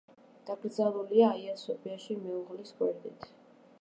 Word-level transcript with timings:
დაკრძალულია 0.45 1.27
აია-სოფიაში 1.33 2.17
მეუღლის 2.25 2.77
გვერდით. 2.81 3.29